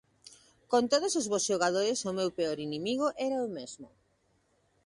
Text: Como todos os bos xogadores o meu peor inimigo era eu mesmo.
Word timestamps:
Como 0.69 0.89
todos 0.93 1.13
os 1.19 1.25
bos 1.31 1.45
xogadores 1.49 1.99
o 2.09 2.11
meu 2.17 2.29
peor 2.37 2.57
inimigo 2.67 3.07
era 3.25 3.35
eu 3.43 3.49
mesmo. 3.57 3.87